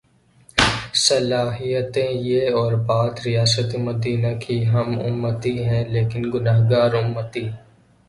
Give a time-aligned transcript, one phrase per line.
[1.01, 7.47] صلاحیتیں یہ اور بات ریاست مدینہ کی ہم امتی ہیں لیکن گناہگار امتی۔